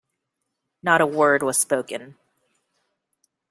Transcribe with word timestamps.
Not 0.81 0.99
a 1.01 1.05
word 1.05 1.43
was 1.43 1.59
spoken. 1.59 2.17